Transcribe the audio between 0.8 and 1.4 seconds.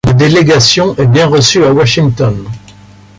est bien